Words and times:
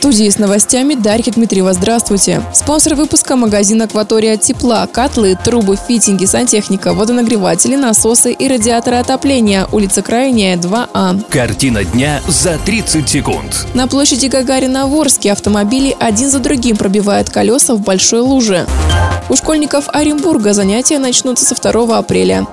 Студии 0.00 0.30
с 0.30 0.38
новостями 0.38 0.94
Дарья 0.94 1.30
Дмитриева. 1.30 1.74
Здравствуйте. 1.74 2.42
Спонсор 2.54 2.94
выпуска– 2.94 3.36
магазин 3.36 3.82
«Акватория 3.82 4.38
тепла». 4.38 4.86
Котлы, 4.86 5.36
трубы, 5.44 5.76
фитинги, 5.76 6.24
сантехника, 6.24 6.94
водонагреватели, 6.94 7.76
насосы 7.76 8.32
и 8.32 8.48
радиаторы 8.48 8.96
отопления. 8.96 9.66
Улица 9.70 10.00
Крайняя, 10.00 10.56
2А. 10.56 11.22
Картина 11.28 11.84
дня 11.84 12.22
за 12.26 12.56
30 12.64 13.06
секунд. 13.06 13.66
На 13.74 13.86
площади 13.86 14.28
Гагарина 14.28 14.86
в 14.86 14.98
Орске 14.98 15.32
автомобили 15.32 15.94
один 16.00 16.30
за 16.30 16.38
другим 16.38 16.78
пробивают 16.78 17.28
колеса 17.28 17.74
в 17.74 17.82
большой 17.82 18.20
луже. 18.20 18.66
У 19.28 19.36
школьников 19.36 19.90
Оренбурга 19.90 20.54
занятия 20.54 20.98
начнутся 20.98 21.44
со 21.44 21.54
2 21.54 21.98
апреля. 21.98 22.46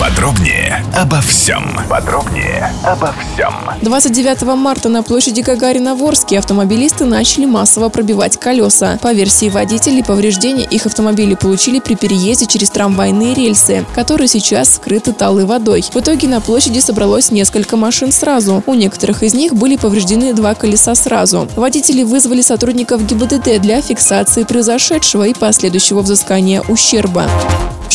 Подробнее 0.00 0.84
обо 0.96 1.20
всем. 1.20 1.76
Подробнее 1.88 2.72
обо 2.84 3.12
всем. 3.34 3.52
29 3.82 4.42
марта 4.56 4.88
на 4.88 5.02
площади 5.02 5.40
Гагарина 5.40 5.96
в 5.96 6.04
Орске 6.04 6.38
автомобилисты 6.38 7.04
начали 7.04 7.46
массово 7.46 7.88
пробивать 7.88 8.38
колеса. 8.38 8.98
По 9.02 9.12
версии 9.12 9.50
водителей, 9.50 10.04
повреждения 10.04 10.64
их 10.64 10.86
автомобили 10.86 11.34
получили 11.34 11.80
при 11.80 11.96
переезде 11.96 12.46
через 12.46 12.70
трамвайные 12.70 13.34
рельсы, 13.34 13.84
которые 13.96 14.28
сейчас 14.28 14.76
скрыты 14.76 15.12
талой 15.12 15.46
водой. 15.46 15.82
В 15.82 15.96
итоге 15.96 16.28
на 16.28 16.40
площади 16.40 16.78
собралось 16.78 17.32
несколько 17.32 17.76
машин 17.76 18.12
сразу. 18.12 18.62
У 18.66 18.74
некоторых 18.74 19.24
из 19.24 19.34
них 19.34 19.54
были 19.54 19.76
повреждены 19.76 20.32
два 20.32 20.54
колеса 20.54 20.94
сразу. 20.94 21.48
Водители 21.56 22.04
вызвали 22.04 22.40
сотрудников 22.40 23.04
ГИБДД 23.04 23.60
для 23.60 23.82
фиксации 23.82 24.44
произошедшего 24.44 25.24
и 25.24 25.34
последующего 25.34 26.02
взыскания 26.02 26.62
ущерба. 26.68 27.26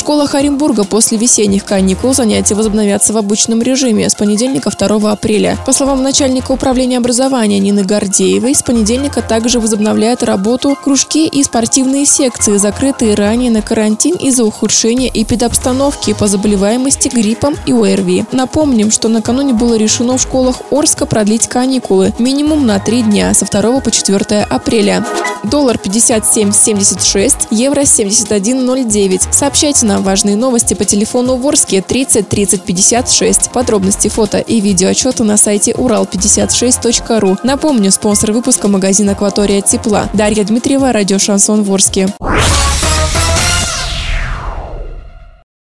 Школах 0.03 0.35
Оренбурга 0.35 0.83
после 0.83 1.17
весенних 1.17 1.63
каникул 1.63 2.13
занятия 2.13 2.55
возобновятся 2.55 3.13
в 3.13 3.17
обычном 3.17 3.61
режиме 3.61 4.09
с 4.09 4.15
понедельника 4.15 4.69
2 4.69 5.09
апреля. 5.09 5.57
По 5.65 5.71
словам 5.71 6.03
начальника 6.03 6.51
управления 6.51 6.97
образования 6.97 7.57
Нины 7.59 7.85
Гордеевой, 7.85 8.53
с 8.53 8.61
понедельника 8.61 9.21
также 9.21 9.61
возобновляют 9.61 10.21
работу 10.21 10.75
кружки 10.75 11.25
и 11.25 11.41
спортивные 11.41 12.05
секции, 12.05 12.57
закрытые 12.57 13.15
ранее 13.15 13.49
на 13.49 13.61
карантин 13.61 14.17
из-за 14.17 14.43
ухудшения 14.43 15.09
эпидобстановки 15.13 16.11
по 16.11 16.27
заболеваемости 16.27 17.07
гриппом 17.07 17.55
и 17.65 17.71
ОРВИ. 17.71 18.25
Напомним, 18.33 18.91
что 18.91 19.07
накануне 19.07 19.53
было 19.53 19.75
решено 19.75 20.17
в 20.17 20.21
школах 20.21 20.57
Орска 20.69 21.05
продлить 21.05 21.47
каникулы 21.47 22.13
минимум 22.19 22.65
на 22.65 22.77
три 22.79 23.03
дня 23.03 23.33
с 23.33 23.39
2 23.39 23.79
по 23.79 23.89
4 23.89 24.41
апреля. 24.49 25.05
Доллар 25.45 25.77
57.76, 25.77 27.47
евро 27.51 27.81
71.09. 27.81 29.27
Сообщайте 29.31 29.85
нам 29.85 29.92
важные 30.01 30.35
новости 30.35 30.73
по 30.73 30.85
телефону 30.85 31.35
Ворске 31.35 31.81
30 31.81 32.27
30 32.27 32.63
56. 32.63 33.51
Подробности 33.51 34.07
фото 34.07 34.39
и 34.39 34.59
видеоотчеты 34.61 35.23
на 35.23 35.37
сайте 35.37 35.71
урал56.ру. 35.71 37.37
Напомню, 37.43 37.91
спонсор 37.91 38.31
выпуска 38.31 38.67
магазин 38.67 39.09
«Акватория 39.09 39.61
тепла». 39.61 40.09
Дарья 40.13 40.43
Дмитриева, 40.43 40.91
радио 40.91 41.19
«Шансон 41.19 41.63
Ворске». 41.63 42.07